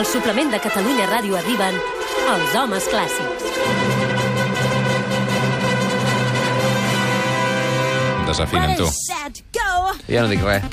[0.00, 1.74] Al suplement de Catalunya Ràdio arriben
[2.32, 3.48] els homes clàssics.
[8.30, 8.86] Desafinen tu.
[8.94, 9.42] set!
[10.08, 10.64] Ja no dic res.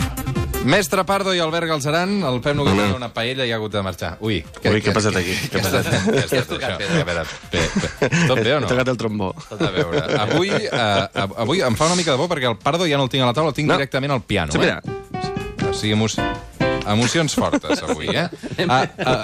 [0.68, 3.82] Mestre Pardo i Albert Galzeran, el Pep Noguer tenia una paella i ha hagut de
[3.86, 4.14] marxar.
[4.26, 5.36] Ui, Ui, què ha passat aquí?
[5.52, 5.88] Què ha passat?
[5.88, 6.80] Què has Què has fet, tocat, això?
[6.82, 7.02] Pedro?
[7.04, 8.72] A veure, pe, pe, tot bé o He no?
[8.72, 9.30] tocat el trombó.
[9.52, 10.02] Tot a veure.
[10.26, 13.14] Avui, uh, avui em fa una mica de por perquè el Pardo ja no el
[13.14, 13.78] tinc a la taula, el tinc No.
[13.80, 14.52] directament al piano.
[14.56, 14.82] Sí, mira.
[14.84, 15.68] Eh?
[15.70, 16.08] O sigui, emo
[16.94, 18.28] emocions fortes, avui, eh?
[18.68, 19.24] Ah, ah,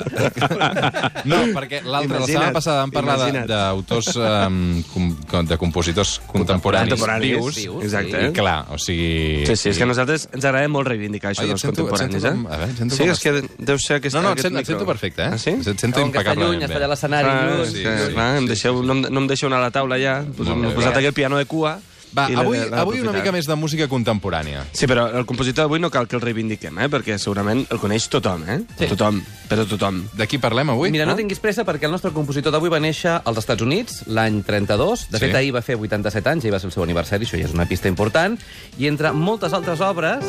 [1.25, 4.57] no, perquè l'altra, la setmana passada vam parlar d'autors, um,
[4.91, 5.09] com,
[5.47, 8.23] de compositors contemporanis, Contemporanis, vius, vius, Exacte.
[8.27, 9.45] i clar, o sigui...
[9.47, 12.21] Sí, sí, és que a nosaltres ens agrada molt reivindicar això Ai, dels sento- contemporanis,
[12.21, 12.55] sento com- eh?
[12.55, 14.19] a veure, sento sí, com és que deu ser aquesta...
[14.19, 15.31] No, no, et aquest sento, et sento perfecte, eh?
[15.33, 15.55] Ah, sí?
[15.59, 16.93] Et sento Com que està lluny, impecablement està allà a bé.
[16.93, 17.31] l'escenari.
[17.31, 17.65] Ah, lluny.
[17.71, 20.49] sí, sí, sí, clar, em deixeu, no, em- deixeu anar a la taula ja, pues,
[20.49, 21.77] bé, m'he posat el piano de cua...
[22.13, 24.63] Va, i avui, avui una mica més de música contemporània.
[24.71, 26.89] Sí, però el compositor d'avui no cal que el reivindiquem, eh?
[26.93, 28.59] perquè segurament el coneix tothom, eh?
[28.77, 28.89] Sí.
[28.91, 29.17] Tothom,
[29.49, 30.03] però tothom.
[30.13, 30.91] De qui parlem avui?
[30.93, 34.43] Mira, no tinguis pressa perquè el nostre compositor d'avui va néixer als Estats Units l'any
[34.45, 35.07] 32.
[35.09, 35.25] De Sí.
[35.25, 37.53] fet, ahir va fer 87 anys, ahir va ser el seu aniversari, això ja és
[37.57, 38.37] una pista important.
[38.77, 40.23] I entre moltes altres obres...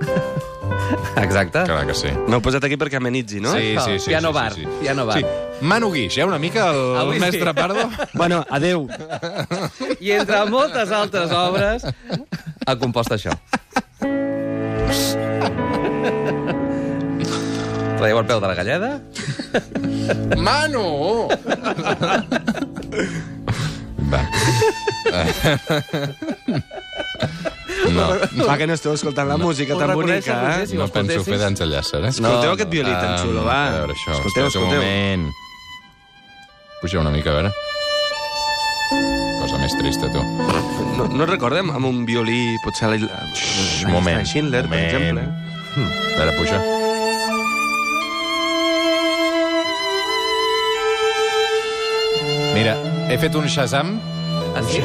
[1.16, 1.64] Exacte.
[1.64, 2.10] Clar que sí.
[2.28, 3.52] M'heu posat aquí perquè amenitzi, no?
[3.56, 4.10] Sí, sí, sí.
[4.12, 4.76] Piano sí, bar, sí, sí.
[4.80, 5.18] piano bar.
[5.18, 5.24] Sí.
[5.60, 7.26] Manu Guix, eh, una mica el, Avui el sí.
[7.26, 7.88] mestre Pardo.
[8.14, 8.86] Bueno, adeu.
[10.00, 11.84] I entre moltes altres obres
[12.66, 13.34] ha compost això.
[18.00, 18.90] Traieu el peu de la galleda?
[20.40, 21.28] Manu!
[24.10, 24.22] Va.
[27.90, 28.06] No,
[28.46, 30.66] Va, que no esteu escoltant la música tan bonica, eh?
[30.78, 32.12] no penso fer dansa llàcer, eh?
[32.14, 32.72] Escolteu No, aquest no.
[32.72, 33.60] violí tan xulo, va.
[33.68, 34.80] A veure això, escolteu, escolteu, un escolteu.
[34.80, 35.28] moment.
[36.80, 37.50] Puja una mica, a veure.
[39.40, 40.22] Cosa més trista, tu.
[40.96, 44.90] No, no recordem amb un violí, potser la, la, Xxt, la moment, Schindler, per moment.
[44.90, 45.26] exemple.
[45.84, 46.60] A veure, puja.
[52.54, 52.74] Mira,
[53.10, 53.94] he fet un Shazam
[54.56, 54.80] Ah, sí?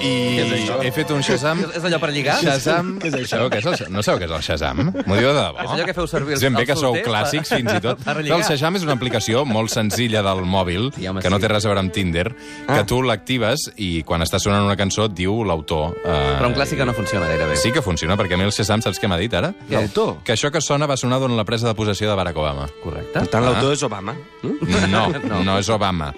[0.00, 0.40] I
[0.86, 1.60] he fet un Shazam...
[1.74, 2.36] És allò per lligar?
[2.42, 2.94] Shazam...
[3.00, 3.30] Què és això?
[3.36, 4.82] Sabeu què és el, no sabeu què és el Shazam?
[4.92, 5.62] M'ho diu de debò?
[5.64, 8.02] És allò que feu servir els- ben bé que sou solters clàssics, fins i tot.
[8.16, 8.44] El.
[8.46, 11.72] Shazam és una aplicació molt senzilla del mòbil, Sí, home, que no té res a
[11.72, 12.26] veure amb Tinder,
[12.68, 15.96] que tu l'actives i quan està sonant una cançó et diu l'autor.
[16.04, 17.56] Eh, Però un clàssic no funciona gaire bé.
[17.60, 19.52] Sí que funciona, perquè a mi el Shazam saps què m'ha dit ara?
[19.72, 20.18] L'autor?
[20.26, 22.68] Que això que sona va sonar durant la presa de possessió de Barack Obama.
[22.84, 23.12] Correcte.
[23.18, 23.50] Per tant, Ah.
[23.50, 24.14] l'autor és Obama.
[24.42, 26.12] No, no, no és Obama.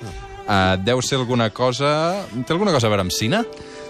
[0.49, 2.25] Uh, deu ser alguna cosa...
[2.47, 3.43] Té alguna cosa a veure amb Cine?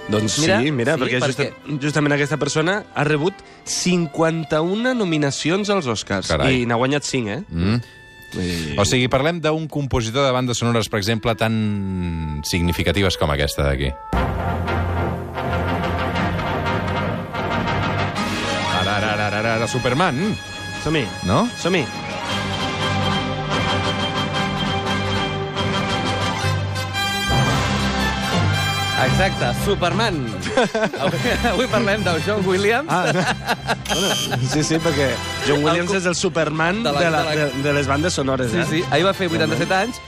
[0.09, 3.39] Doncs Mira, sí, mira, sí, perquè, perquè- Justa, justament aquesta persona ha rebut
[3.69, 6.33] 51 nominacions als Oscars.
[6.33, 6.63] Carai.
[6.63, 7.43] I n'ha guanyat 5, eh?
[7.47, 7.79] Mm.
[8.33, 8.75] Dir...
[8.81, 13.93] O sigui, parlem d'un compositor de bandes sonores, per exemple, tan significatives com aquesta d'aquí.
[18.81, 20.37] Ara, ara, ara, ara, ara, Superman,
[20.83, 21.45] Som-hi, no?
[21.61, 22.08] som-hi.
[29.06, 30.16] Exacte, Superman.
[31.04, 31.19] avui,
[31.53, 32.88] avui parlem del John Williams.
[32.91, 33.12] Ah,
[33.94, 35.10] bueno, sí, sí, perquè
[35.47, 38.50] John Williams és el Superman de de, la- de de, la- de les bandes sonores,
[38.50, 38.66] Sí, eh?
[38.69, 38.84] sí.
[38.91, 40.00] Ahir va fer 87 anys.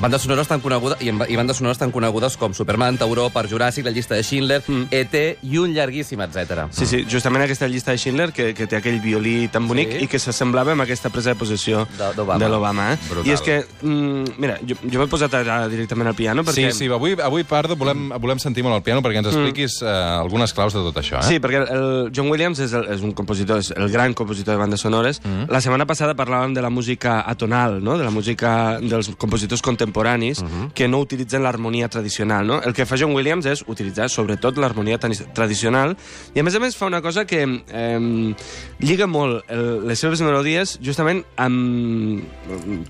[0.00, 3.84] Bandes sonores tan conegudes, i, i bandes sonores tan conegudes com Superman, Tauró, per Juràssic,
[3.86, 4.88] la llista de Schindler, Mm.
[4.90, 5.38] E.T.
[5.42, 6.66] i un llarguíssim, etc.
[6.70, 10.04] Sí, sí, justament aquesta llista de Schindler, que, que té aquell violí tan bonic Sí.
[10.04, 12.92] i que s'assemblava amb aquesta presa de possessió De- l'Obama.
[12.92, 12.98] Eh?
[13.24, 16.70] I és que, mm, mira, jo, jo m'he posat ara directament al piano perquè...
[16.72, 19.86] Sí, sí, avui, avui Pardo, volem, volem sentir molt al piano perquè ens expliquis eh,
[19.88, 21.28] algunes claus de tot això, eh?
[21.28, 24.58] Sí, perquè el John Williams és, el, és un compositor, és el gran compositor de
[24.60, 25.20] bandes sonores.
[25.24, 25.48] Mm.
[25.52, 27.96] La setmana passada parlàvem de la música atonal, no?
[27.96, 30.72] de la música dels compositors contemporanis Mm-hmm.
[30.74, 32.46] que no utilitzen l'harmonia tradicional.
[32.46, 32.60] No?
[32.62, 35.96] El que fa John Williams és utilitzar sobretot l'harmonia tradicional
[36.34, 38.34] i a més a més fa una cosa que eh,
[38.80, 42.24] lliga molt el, les seves melodies justament amb,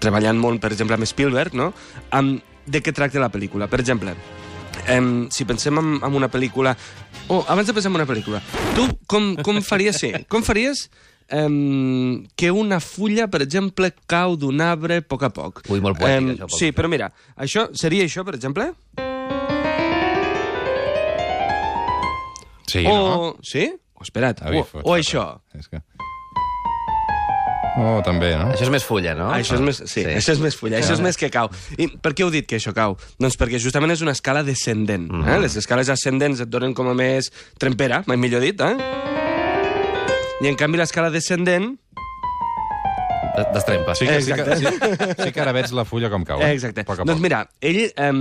[0.00, 1.72] treballant molt, per exemple, amb Spielberg, no?
[2.10, 3.70] amb de què tracta la pel·lícula.
[3.70, 4.16] Per exemple,
[4.86, 6.76] Em, si pensem en, en una pel·lícula...
[7.28, 8.38] Oh, abans de pensar en una pel·lícula,
[8.76, 10.86] tu com, com faries, sí, com faries
[11.28, 15.62] em, que una fulla, per exemple, cau d'un arbre a poc a poc?
[15.68, 16.58] Ui, molt poètic, Em, això.
[16.58, 18.72] Sí, però mira, això seria això, per exemple?
[22.66, 22.94] Sí, o...
[22.94, 23.36] no?
[23.42, 23.68] Sí?
[23.96, 24.42] Oh, espera't.
[24.52, 25.40] O, o això.
[25.56, 25.80] És que...
[27.76, 28.48] Oh, també, no?
[28.54, 29.26] Això és més fulla, no?
[29.36, 30.04] Això és més, sí, sí.
[30.08, 31.50] això és més fulla, això és més que cau.
[31.76, 32.96] I per què heu dit que això cau?
[33.20, 35.10] Doncs perquè justament és una escala descendent.
[35.10, 35.20] Mm.
[35.22, 35.36] -hmm.
[35.36, 35.42] eh?
[35.44, 37.28] Les escales ascendents et donen com a més
[37.58, 39.15] trempera, mai millor dit, eh?
[40.42, 41.76] I en canvi l'escala descendent...
[43.36, 43.94] De- Destrempa.
[43.94, 44.66] Sí que, sí, que, sí,
[45.24, 46.40] sí que ara veig la fulla com cau.
[46.40, 46.52] eh?
[46.56, 46.84] Exacte.
[46.88, 47.22] Poc Doncs poc.
[47.24, 48.12] mira, ell eh,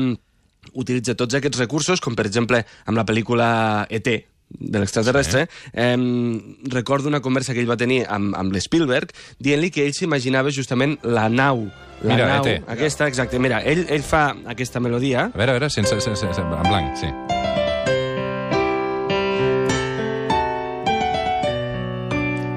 [0.75, 3.49] utilitza tots aquests recursos, com per exemple amb la pel·lícula
[3.89, 4.15] E.T.,
[4.45, 5.71] de l'extraterrestre, sí.
[5.73, 5.95] eh,
[6.69, 9.09] recordo una conversa que ell va tenir amb, amb l'Spielberg,
[9.41, 11.65] dient-li que ell s'imaginava justament la nau,
[12.03, 12.61] la Mira, nau, ET.
[12.75, 13.39] aquesta, exacte.
[13.41, 16.93] Mira, ell, ell fa aquesta melodia, A veure, a veure, sense, sense, sense, en blanc,
[17.01, 17.09] sí.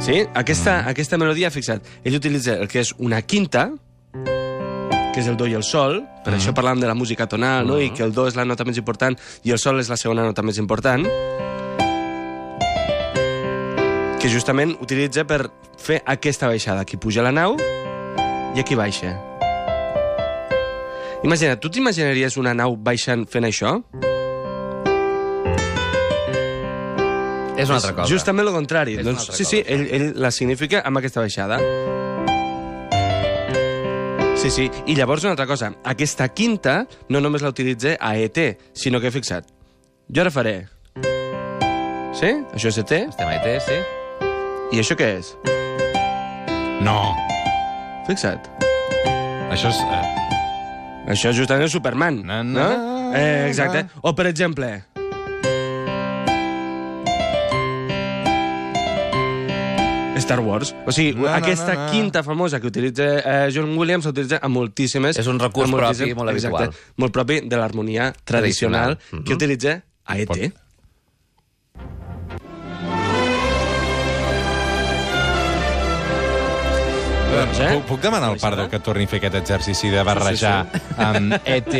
[0.08, 0.25] Sí?
[0.34, 0.88] Aquesta, mm.
[0.88, 3.69] aquesta melodia, fixa't, ell utilitza el que és una quinta,
[5.12, 6.38] que és el do i el sol, per Mm.
[6.38, 7.76] això parlàvem de la música tonal, no?
[7.81, 10.25] i que el do és la nota més important i el sol és la segona
[10.25, 11.05] nota més important,
[14.19, 16.82] que justament utilitza per fer aquesta baixada.
[16.82, 19.14] Aquí puja la nau i aquí baixa.
[21.22, 23.82] Imagina't, tu t'imaginaries una nau baixant fent això?
[27.58, 28.08] És una altra cosa.
[28.12, 28.94] Justament el contrari.
[28.94, 29.75] És una Doncs, altra sí, sí, cosa.
[29.75, 31.58] ell, ell la significa amb aquesta baixada.
[34.38, 34.70] Sí, sí.
[34.87, 35.72] I llavors una altra cosa.
[35.84, 38.38] Aquesta quinta no només la utilitza a ET,
[38.72, 39.49] sinó que, fixa't,
[40.08, 40.56] jo ara faré...
[42.19, 42.31] Sí?
[42.55, 42.93] Això és ET?
[43.10, 43.76] Estem a ET, sí?
[44.75, 45.32] I això què és?
[46.87, 46.94] No,
[48.06, 48.46] Fixa't.
[49.50, 49.82] això és...
[49.82, 50.14] Eh,
[51.08, 52.22] Això justament és Superman.
[52.28, 52.62] Na, no?
[52.69, 53.87] na, Eh, exacte.
[54.02, 54.69] O, per exemple...
[60.28, 60.75] Star Wars.
[60.86, 61.90] O sigui, na, aquesta na, na.
[61.90, 65.16] quinta famosa que utilitza eh, John Williams s'utilitza a moltíssimes...
[65.19, 66.69] És un recurs propi molt habitual.
[66.69, 69.25] Exacte, molt propi de l'harmonia tradicional, Tradicional.
[69.25, 70.28] que utilitza a E ET.
[70.28, 70.64] Pot-
[77.28, 77.72] Doncs, eh?
[77.76, 80.54] Puc, puc demanar al Pardo que torni a fer aquest exercici de barrejar
[81.10, 81.75] amb ET,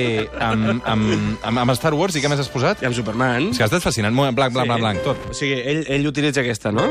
[0.45, 2.85] amb, amb, amb, amb Star Wars i què més has posat?
[2.85, 3.49] I amb Superman...
[3.55, 4.15] És que ha estat fascinant.
[4.15, 4.75] Molt blanc, blanc, Sí.
[4.75, 5.31] blanc, blanc, tot.
[5.33, 6.85] O sigui, ell, ell utilitza aquesta, no?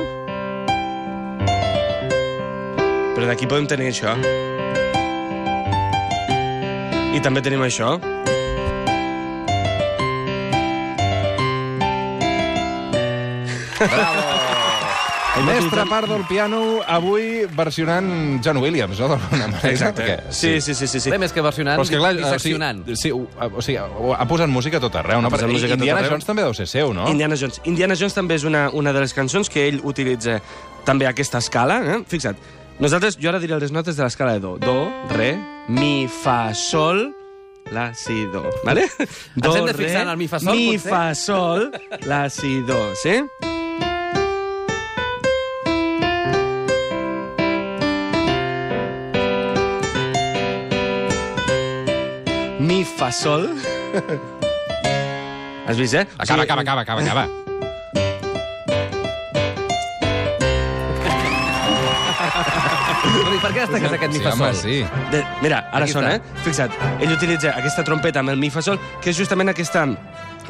[3.17, 4.13] Però d'aquí podem tenir això.
[7.17, 7.95] I també tenim això.
[15.37, 19.07] El mestre Pardo al piano, avui versionant John Williams, no?
[19.11, 19.69] D'alguna manera.
[19.69, 20.01] Exacte.
[20.01, 20.99] Perquè- Sí, sí, sí, sí.
[20.99, 21.11] sí.
[21.11, 22.81] Bé, més que versionant, és que, clar, disseccionant.
[22.81, 25.29] o sigui, sí, o sigui, ha posat música a tot arreu, no?
[25.29, 26.11] Perquè música a tot Indiana arreu.
[26.15, 27.07] Jones també deu ser seu, no?
[27.07, 27.61] Indiana Jones.
[27.65, 30.41] Indiana Jones també és una, una de les cançons que ell utilitza
[30.85, 31.77] també aquesta escala.
[31.85, 31.99] Eh?
[32.07, 32.35] Fixa't,
[32.79, 34.57] nosaltres, jo ara diré les notes de l'escala de do.
[34.61, 34.77] Do,
[35.15, 35.33] re,
[35.69, 37.07] mi, fa, sol,
[37.73, 38.45] la, si, do.
[38.67, 38.87] Vale?
[39.35, 40.91] Do, hem de fixar en el mi, fa, sol, Mi, potser?
[40.93, 41.71] fa, sol,
[42.07, 42.79] la, si, do.
[43.03, 43.21] Sí?
[52.59, 53.49] Mi, fa, sol.
[55.67, 56.07] Has vist, eh?
[56.17, 57.46] Acaba, acaba, acaba, acaba, acaba.
[63.47, 64.61] Per què destaques aquest mi Sí, fa home, sol?
[64.61, 64.77] sí.
[65.13, 66.35] De, mira, ara Aquí sona, està.
[66.37, 66.43] eh?
[66.45, 69.85] Fixa't, ell utilitza aquesta trompeta amb el mi fa sol, que és justament aquesta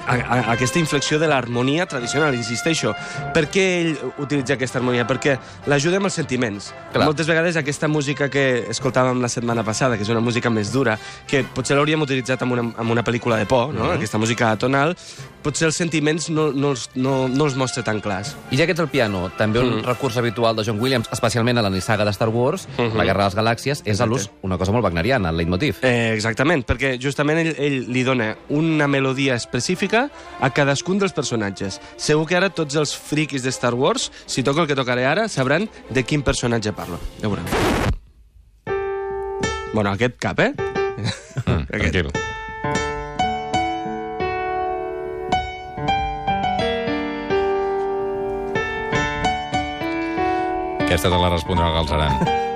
[0.06, 2.94] a, a, aquesta inflexió de l'harmonia tradicional, insisteixo.
[3.34, 5.08] Per què ell utilitza aquesta harmonia?
[5.10, 6.72] Perquè l'ajuda amb els sentiments.
[6.94, 7.08] Clar.
[7.08, 10.98] Moltes vegades aquesta música que escoltàvem la setmana passada, que és una música més dura,
[11.28, 13.92] que potser l'hauríem utilitzat en una, en una pel·lícula de por, no?
[13.94, 14.96] aquesta música tonal,
[15.44, 18.36] potser els sentiments no, no, els, no, no els mostra tan clars.
[18.52, 21.66] I ja que ets el piano, també un recurs habitual de John Williams, especialment a
[21.66, 24.76] la nissaga de Star Wars, La Guerra de les Galàxies, és a l'ús una cosa
[24.76, 25.80] molt wagneriana, el leitmotiv.
[25.88, 31.80] Eh, exactament, perquè justament ell, ell li dona una melodia específica a cadascun dels personatges.
[31.96, 35.28] Segur que ara tots els friquis de Star Wars, si toco el que tocaré ara,
[35.30, 37.00] sabran de quin personatge parlo.
[37.22, 37.46] Ja veurem.
[39.74, 40.54] Bueno, aquest cap, eh?
[40.58, 42.12] Mm, tranquil.
[50.88, 52.47] Aquesta te la respondrà el Galzeran.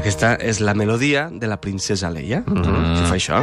[0.00, 2.94] Aquesta és la melodia de la princesa Leia, mm -hmm.
[2.96, 3.38] que fa això.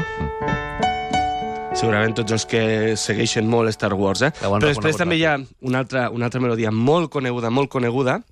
[1.76, 4.32] Segurament tots els que segueixen molt Star Wars, eh?
[4.42, 8.24] Però després també hi ha una altra, una altra melodia molt coneguda, molt coneguda,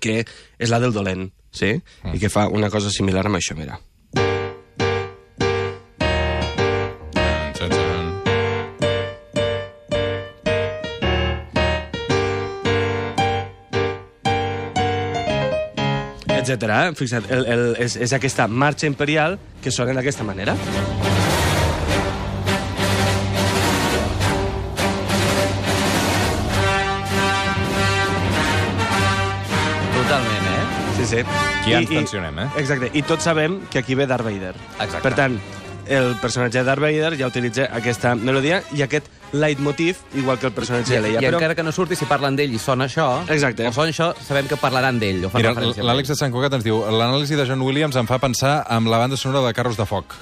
[0.00, 0.24] que
[0.58, 1.82] és la del dolent, sí?
[2.14, 3.80] I que fa una cosa similar amb això, mira.
[16.46, 16.86] Etcètera.
[16.86, 16.94] Eh?
[16.98, 20.54] Fixa't, el, el, és, és aquesta marxa imperial que sona d'aquesta manera.
[29.96, 30.64] Totalment, eh?
[30.96, 31.22] Sí, sí.
[31.26, 32.48] Aquí ja ens tensionem, eh?
[32.62, 34.54] Exacte, i tots sabem que aquí ve Darth Vader.
[34.78, 35.02] Exacte.
[35.02, 35.40] Per tant,
[35.88, 40.52] el personatge de Darth Vader ja utilitza aquesta melodia i aquest leitmotiv, igual que el
[40.52, 41.22] personatge I, de Leia.
[41.22, 43.66] I encara que no surti, si parlen d'ell i sona això, Exacte.
[43.66, 47.36] o sona això, sabem que parlaran d'ell, Mira, l'Àlex de Sant Cugat ens diu l'anàlisi
[47.38, 50.14] de John Williams em fa pensar amb la banda sonora de Carros de Foc.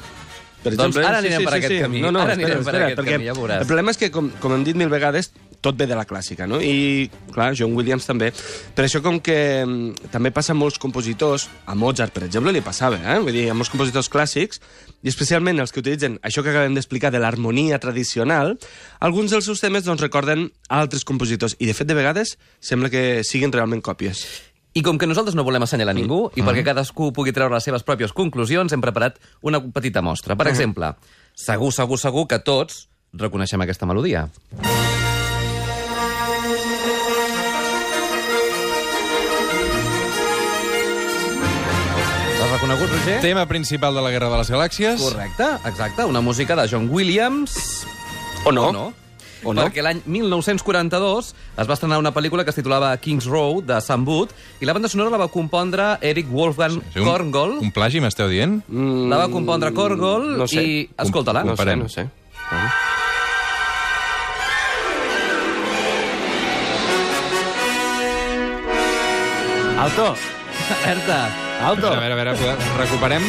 [0.65, 2.01] Per Doncs ara anirem per aquest camí.
[2.01, 3.61] No, no, Ara espera, anirem per espera, aquest perquè camí, ja veuràs.
[3.61, 5.29] El problema és que, com, com hem dit mil vegades,
[5.65, 6.61] tot ve de la clàssica, no?
[6.61, 8.31] I, clar, John Williams també.
[8.77, 12.63] Per això, com que mm, també passa a molts compositors, a Mozart, per exemple, li
[12.65, 13.19] passava, eh?
[13.25, 14.61] Vull dir, a molts compositors clàssics,
[15.03, 18.57] i especialment els que utilitzen això que acabem d'explicar de l'harmonia tradicional,
[19.05, 23.23] alguns dels seus temes doncs, recorden altres compositors, i de fet, de vegades, sembla que
[23.25, 24.25] siguin realment còpies.
[24.75, 27.87] I com que nosaltres no volem assenyalar ningú, i perquè cadascú pugui treure les seves
[27.87, 30.35] pròpies conclusions, hem preparat una petita mostra.
[30.35, 30.97] Per exemple,
[31.39, 34.27] segur, segur, segur que tots reconeixem aquesta melodia.
[34.59, 35.04] L'has
[42.55, 43.21] reconegut, Roger?
[43.21, 45.01] Tema principal de la Guerra de les Galàxies.
[45.03, 46.05] Correcte, exacte.
[46.05, 47.87] Una música de John Williams...
[48.45, 48.69] O no.
[48.69, 48.85] O no.
[49.45, 49.65] O no.
[49.67, 54.07] Perquè l'any 1942 es va estrenar una pel·lícula que es titulava King's Road, de Sam
[54.09, 57.61] Wood, i la banda sonora la va compondre Eric Wolfgang Sí, un, Korngold.
[57.61, 58.63] Un plagi, m'esteu dient?
[58.69, 60.63] Mm, La va compondre Korngold no sé.
[60.65, 60.77] i...
[60.97, 61.45] Escolta-la.
[61.45, 62.09] No sé, no sé.
[69.79, 70.15] Alto!
[70.85, 71.44] Alerta.
[71.63, 71.93] Alto!
[71.93, 73.23] A veure, a veure, podem- recuperem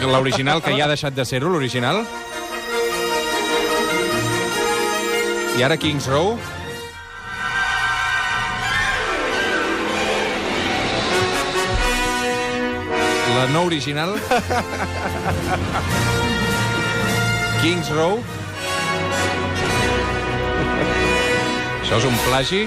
[0.00, 2.02] l'original, que ja ha deixat de ser-ho, l'original.
[5.58, 6.38] I ara Kings Row.
[13.36, 14.14] La no original.
[17.62, 18.20] Kings Row.
[21.90, 22.58] Això és un plagi.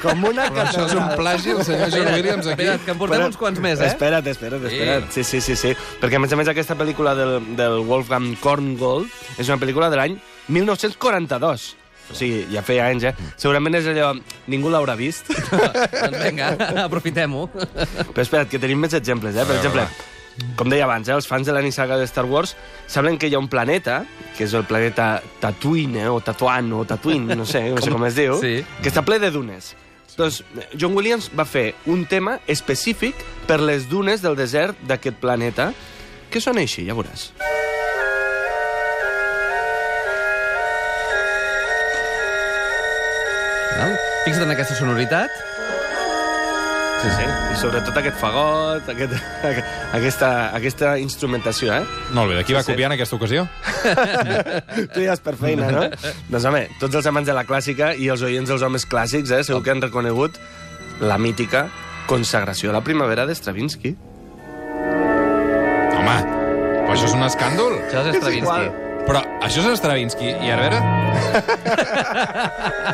[0.00, 2.64] Com una Però això és un plagi, el senyor John Williams aquí.
[2.64, 3.90] Espera't, que en portem uns quants més, eh?
[3.90, 5.10] Espera't, espera't, espera't.
[5.12, 5.74] Sí, sí, sí, sí.
[6.00, 10.00] Perquè, a més a més, aquesta pel·lícula del, del Wolfgang Korngold és una pel·lícula de
[10.00, 10.16] l'any
[10.48, 11.66] 1942.
[12.08, 13.28] O sigui, ja feia anys, eh?
[13.36, 14.14] Segurament és allò...
[14.48, 15.28] Ningú l'haurà vist.
[16.00, 16.54] doncs vinga,
[16.86, 17.50] aprofitem-ho.
[17.52, 19.44] Però espera't, que tenim més exemples, eh?
[19.44, 19.84] Per exemple,
[20.56, 21.14] com deia abans, eh?
[21.16, 22.56] els fans de la saga de Star Wars
[22.86, 24.04] saben que hi ha un planeta,
[24.36, 26.08] que és el planeta Tatooine, eh?
[26.08, 28.64] o Tatuan, o Tatooine, no sé, no sé com es diu, Sí.
[28.82, 29.74] que està ple de dunes.
[30.16, 30.42] Doncs
[30.76, 33.16] John Williams va fer un tema específic
[33.46, 35.70] per les dunes del desert d'aquest planeta,
[36.30, 37.30] que sona així, ja veuràs.
[44.24, 45.32] Fixa't en aquesta sonoritat.
[47.00, 47.24] Sí, sí.
[47.24, 49.14] I sobretot aquest fagot, aquest,
[49.96, 51.84] aquesta, aquesta instrumentació, eh?
[52.16, 53.46] Molt bé, de qui va Sí, copiar en aquesta ocasió?
[54.94, 55.86] Tu ja és per feina, no?
[56.28, 59.40] doncs, home, tots els amants de la clàssica i els oients dels homes clàssics, eh,
[59.48, 60.36] segur que han reconegut
[61.00, 61.66] la mítica
[62.10, 63.94] consagració a la primavera de Stravinsky.
[65.96, 66.16] Home,
[66.84, 67.76] però això és un escàndol.
[67.88, 68.70] Això és Stravinsky.
[69.08, 70.78] Però això és Stravinsky, i ara, a veure...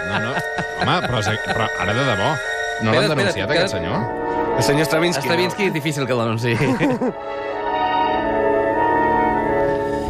[0.06, 0.30] No, no,
[0.84, 2.30] home, però, però ara de debò,
[2.82, 3.96] no l'han denunciat, que- aquest senyor?
[4.56, 5.26] El senyor Stravinsky.
[5.28, 6.56] Stravinsky és difícil que l'anunciï.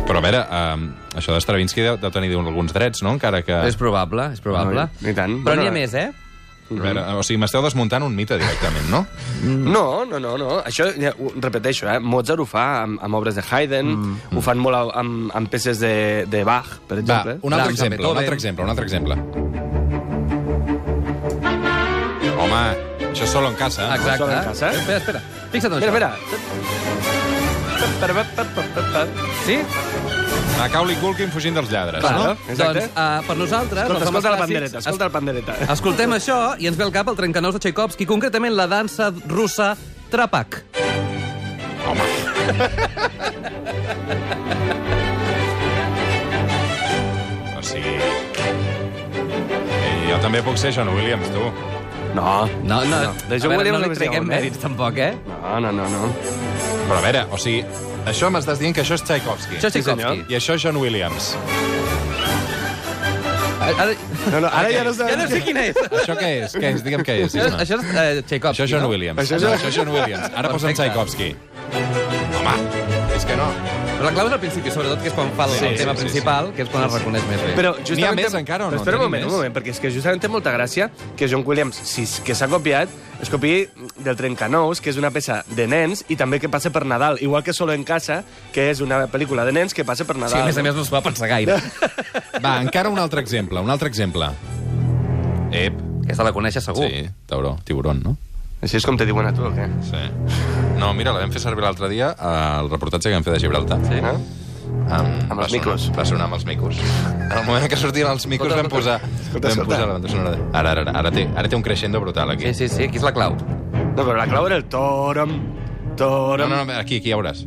[0.06, 0.84] Però a veure, um,
[1.18, 3.56] això de Stravinsky deu, deu tenir alguns drets, no?, encara que...
[3.66, 4.86] és probable, és probable.
[4.86, 5.40] No, i tant.
[5.42, 6.12] Però n'hi ha més, eh?
[6.66, 9.04] A veure, o sigui, m'esteu desmuntant un mite directament, no?
[9.42, 9.66] No.
[9.76, 10.48] no, no, no, no.
[10.66, 11.98] Això, ja, ho repeteixo, eh?
[12.02, 14.34] Mozart ho fa amb, amb obres de Haydn, mm.
[14.38, 15.92] ho fan molt a- amb, amb peces de,
[16.30, 17.36] de Bach, per Va, exemple.
[17.42, 19.18] un altre Brahms, exemple, un altre exemple, un altre exemple.
[22.56, 22.76] Home,
[23.12, 23.82] això és solo en casa.
[23.94, 24.18] Exacte.
[24.18, 24.66] Sol en casa.
[24.72, 25.20] Espera, espera.
[25.52, 26.36] Fixa't en Espera, això.
[27.96, 28.24] espera.
[29.46, 29.56] Sí?
[30.56, 32.22] Macaulay Culkin fugint dels lladres, Claro.
[32.24, 32.30] no?
[32.48, 32.80] Exacte.
[32.80, 33.82] Doncs, uh, per nosaltres...
[33.82, 35.52] Escolta, els homes escolta la pandereta, escolta la pandereta.
[35.60, 39.12] es- Escoltem això i ens ve al cap el trencanous de Tchaikovsky, concretament la dansa
[39.28, 39.76] russa
[40.10, 40.62] Trapak.
[41.86, 42.02] Home.
[47.58, 47.96] o sigui...
[49.86, 51.48] I jo també puc ser John Williams, tu.
[52.14, 54.20] No, No, no, De a John Williams no li eh?
[54.20, 55.14] mèrits, tampoc, eh?
[55.26, 55.88] no, no, no.
[55.88, 56.12] no.
[56.86, 57.64] Però a veure, o sigui,
[58.06, 59.56] això m'estàs dient que això és Tchaikovsky.
[59.58, 60.24] Això és Sí, Tchaikovsky.
[60.32, 61.34] I això és John Williams.
[63.66, 63.92] Ara,
[64.30, 65.76] No, no, ara ja no ja no sé quina és.
[65.90, 66.54] Això què és?
[66.54, 66.82] Què és?
[66.86, 67.34] Digue'm què és.
[67.34, 67.60] Això, Isma.
[67.62, 68.88] això és uh, Tchaikovsky, Això és John no?
[68.94, 69.18] Williams.
[69.22, 70.30] Això és- és, això és John Williams.
[70.34, 70.74] Ara posa'm.
[70.74, 71.28] Tchaikovsky.
[72.38, 72.56] Home,
[73.16, 73.48] és que no.
[73.96, 75.78] Però la clau és al principi, sobretot, que és quan fa el, Sí, el sí,
[75.80, 77.54] tema sí, principal, que és quan es reconeix més bé.
[77.56, 78.74] Però N'hi ha més encara o no?
[78.76, 79.30] Però espera un moment, més?
[79.32, 82.36] un moment, perquè és que justament té molta gràcia que John Williams, si és que
[82.36, 82.92] s'ha copiat,
[83.24, 83.62] es copiï
[84.04, 87.42] del Trencanous, que és una peça de nens, i també que passa per Nadal, igual
[87.42, 88.20] que Solo en casa,
[88.52, 90.42] que és una pel·lícula de nens que passa per Sí, Nadal.
[90.42, 91.56] a més a més no s'ho va pensar gaire.
[92.44, 94.28] Va, encara un altre exemple, un altre exemple.
[95.56, 95.72] Ep,
[96.04, 96.84] Aquesta la coneixes segur.
[96.84, 98.16] sí, tauró, tiburon, no?
[98.64, 99.66] Així és com te diuen a tu, o què?
[99.84, 100.00] Sí.
[100.80, 103.78] No, mira, la vam fer servir l'altre dia al reportatge que vam fer de Gibraltar.
[103.84, 103.98] Sí.
[104.00, 104.14] Eh?
[104.86, 105.90] Amb, Amb els sonar- micos.
[105.96, 106.78] Va sonar amb els micos.
[106.80, 108.96] En el moment en què sortien els micos vam posar...
[109.02, 109.68] Escolta, vam escolta.
[109.74, 110.30] posar la banda sonora.
[110.36, 112.48] de- Ara, ara, ara, té, ara té un crescendo brutal, aquí.
[112.54, 113.36] Sí, sí, sí, aquí és la clau.
[113.36, 116.50] No, però la clau era el toram, No, toram...
[116.50, 117.44] no, no, aquí, aquí ja veuràs.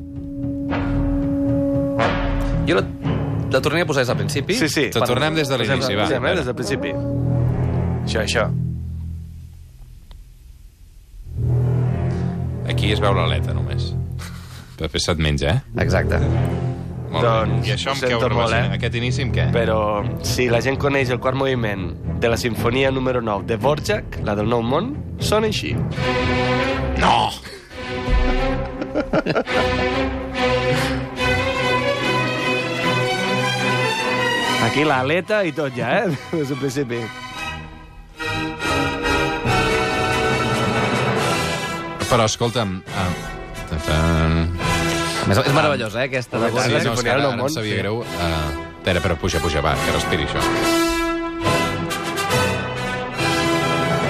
[2.70, 2.84] Jo la,
[3.52, 4.56] la tornaria a posar des del principi.
[4.62, 4.88] Sí, sí.
[4.94, 6.06] Te tornem des de l'inici, va.
[6.10, 6.94] Eh, des del principi.
[8.06, 8.48] Això, això.
[12.80, 13.90] Aquí es veu l'aleta, només.
[14.80, 15.82] Després se't menja, eh?
[15.84, 16.16] Exacte.
[17.12, 17.68] Molt Doncs, bé.
[17.68, 18.70] I això amb què ho molt, relacionem?
[18.72, 18.78] eh?
[18.78, 19.48] Aquest inici amb què?
[19.52, 19.80] Però
[20.24, 21.90] si la gent coneix el quart moviment
[22.24, 25.74] de la sinfonia número 9 de Dvorak, la del Nou Món, sona així.
[27.04, 27.18] No!
[34.70, 36.14] Aquí l'aleta i tot ja, eh?
[36.38, 37.00] Des del principi.
[42.10, 42.80] Però escolta'm...
[42.90, 44.48] Uh, tan...
[45.30, 46.40] És, és meravellós, eh, aquesta.
[46.42, 47.82] De Home, Sí, no, és que ara, ara em sabia sí.
[47.84, 48.00] greu.
[48.02, 50.42] Uh, espera, però puja, puja, va, que respiri això.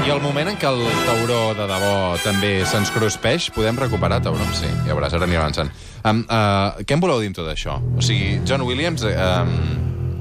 [0.08, 0.79] I el moment en què el
[1.10, 1.91] tauró de debò
[2.24, 4.48] també se'ns cruspeix, podem recuperar tauró?
[4.56, 5.75] Sí, ja veuràs, ara anirà avançant.
[6.00, 7.82] Um, uh, què en voleu dir amb tot això?
[8.00, 9.53] O sigui, John Williams um,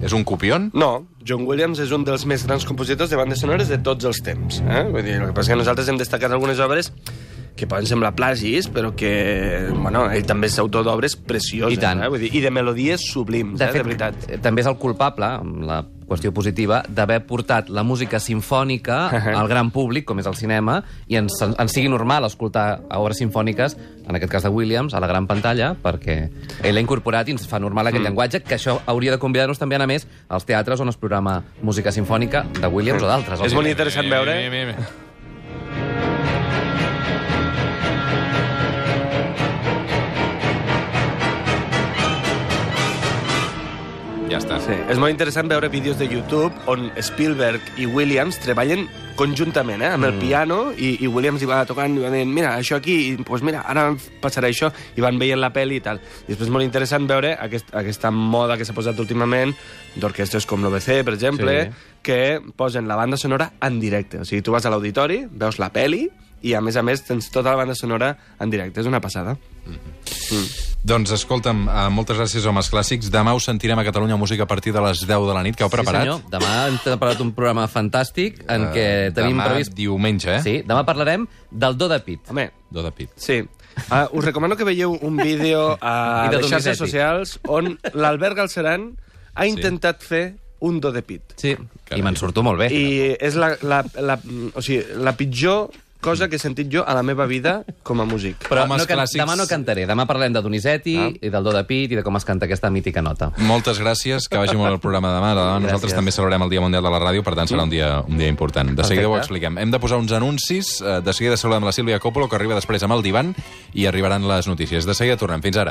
[0.02, 0.72] és un copion?
[0.74, 4.18] No, John Williams és un dels més grans compositors de bandes sonores de tots els
[4.26, 4.60] temps.
[4.66, 4.84] Eh?
[4.90, 6.90] Vull dir, el que passa és que nosaltres hem destacat algunes obres
[7.58, 12.04] que poden semblar plagis, però que, bueno, ell també és autor d'obres precioses, I tant.
[12.04, 12.10] Eh?
[12.12, 13.72] Vull dir, i de melodies sublims, De eh?
[13.74, 14.26] fet, de veritat.
[14.44, 18.96] també és el culpable, amb la qüestió positiva, d'haver portat la música sinfònica
[19.34, 23.76] al gran públic, com és el cinema, i ens, ens sigui normal escoltar obres sinfòniques,
[24.08, 26.16] en aquest cas de Williams, a la gran pantalla, perquè
[26.62, 28.08] ell l'ha incorporat i ens fa normal aquest mm.
[28.08, 31.42] llenguatge, que això hauria de convidar-nos també a anar més als teatres on es programa
[31.60, 33.44] música sinfònica de Williams o d'altres.
[33.44, 34.38] És molt interessant veure...
[34.38, 35.07] Mira, mira, mira.
[44.28, 44.58] Ja està.
[44.60, 48.82] Sí, és molt interessant veure vídeos de YouTube on Spielberg i Williams treballen
[49.18, 52.52] conjuntament, eh, amb el piano, i, i Williams hi va tocant i va dient, mira,
[52.60, 53.88] això aquí, i, pues mira, ara
[54.22, 55.98] passarà això, i van veient la pel·li i tal.
[56.26, 59.56] I després és molt interessant veure aquest, aquesta moda que s'ha posat últimament
[59.96, 61.92] d'orquestres com l'OBC, per exemple, Sí.
[62.02, 62.20] que
[62.54, 64.20] posen la banda sonora en directe.
[64.20, 66.04] O sigui, tu vas a l'auditori, veus la pel·li,
[66.42, 68.80] i a més a més tens tota la banda sonora en directe.
[68.80, 69.36] És una passada.
[70.88, 73.10] Doncs escolta'm, uh, moltes gràcies, homes clàssics.
[73.12, 75.56] Demà us sentirem a Catalunya Música a partir de les 10 de la nit.
[75.58, 76.04] Que heu preparat?
[76.06, 76.30] Sí, senyor.
[76.32, 79.74] Demà hem preparat un programa fantàstic en Eh, què tenim demà, previst...
[79.74, 80.42] diumenge, eh?
[80.44, 82.20] Sí, demà parlarem del do de pit.
[82.30, 83.10] Home, Do de pit.
[83.16, 83.40] Sí.
[83.90, 88.90] Uh, us recomano que veieu un vídeo a de les xarxes socials on l'Albert Galceran
[89.34, 91.22] ha intentat fer un do de pit.
[91.38, 91.52] Sí,
[91.84, 92.00] Carai.
[92.00, 92.66] i me'n surto molt bé.
[92.74, 94.16] I és la, la, la,
[94.54, 95.70] o sigui, la pitjor
[96.00, 98.48] cosa que he sentit jo a la meva vida com a músic.
[98.48, 98.98] Però Homes no can...
[98.98, 99.86] clàssics- demà no cantaré.
[99.86, 101.10] Demà parlem de Donizetti Ah.
[101.20, 103.32] i del do de pit i de com es canta aquesta mítica nota.
[103.38, 105.34] Moltes gràcies, que vagi molt el programa demà.
[105.34, 105.96] demà nosaltres Gràcies.
[105.96, 108.28] també celebrem el Dia Mundial de la Ràdio, per tant serà un dia, un dia
[108.28, 108.70] important.
[108.70, 109.34] De seguida ho Perfecte.
[109.34, 109.58] expliquem.
[109.58, 112.82] Hem de posar uns anuncis, eh, de seguida saludem la Sílvia Coppolo, que arriba després
[112.82, 113.34] amb el divan,
[113.74, 114.86] i arribaran les notícies.
[114.86, 115.42] De seguida tornem.
[115.42, 115.66] Fins ara.